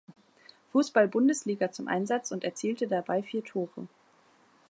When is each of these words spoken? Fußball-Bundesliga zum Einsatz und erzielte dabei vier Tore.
Fußball-Bundesliga 0.71 1.71
zum 1.71 1.87
Einsatz 1.87 2.31
und 2.31 2.43
erzielte 2.43 2.87
dabei 2.87 3.21
vier 3.21 3.43
Tore. 3.45 3.87